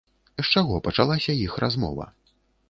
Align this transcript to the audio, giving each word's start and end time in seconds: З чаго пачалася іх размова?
З 0.39 0.45
чаго 0.53 0.79
пачалася 0.87 1.35
іх 1.45 1.61
размова? 1.65 2.09